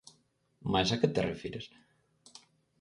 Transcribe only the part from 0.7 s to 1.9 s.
Mais, a que te refires?